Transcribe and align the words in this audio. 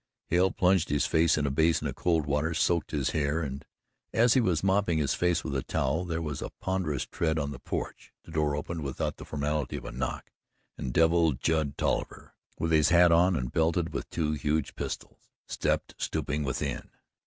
Hale 0.29 0.49
plunged 0.49 0.89
his 0.89 1.05
face 1.05 1.37
in 1.37 1.45
a 1.45 1.51
basin 1.51 1.85
of 1.85 1.93
cold 1.93 2.25
water, 2.25 2.55
soaked 2.55 2.89
his 2.89 3.11
hair 3.11 3.41
and, 3.43 3.63
as 4.13 4.33
he 4.33 4.41
was 4.41 4.63
mopping 4.63 4.97
his 4.97 5.13
face 5.13 5.43
with 5.43 5.55
a 5.55 5.61
towel, 5.61 6.05
there 6.05 6.23
was 6.23 6.41
a 6.41 6.49
ponderous 6.59 7.05
tread 7.05 7.37
on 7.37 7.51
the 7.51 7.59
porch, 7.59 8.11
the 8.23 8.31
door 8.31 8.55
opened 8.55 8.81
without 8.83 9.17
the 9.17 9.25
formality 9.25 9.75
of 9.75 9.85
a 9.85 9.91
knock, 9.91 10.31
and 10.75 10.91
Devil 10.91 11.33
Judd 11.33 11.77
Tolliver, 11.77 12.33
with 12.57 12.71
his 12.71 12.89
hat 12.89 13.11
on 13.11 13.35
and 13.35 13.51
belted 13.51 13.93
with 13.93 14.09
two 14.09 14.31
huge 14.31 14.73
pistols, 14.75 15.29
stepped 15.45 15.93
stooping 15.99 16.41
within. 16.43 16.89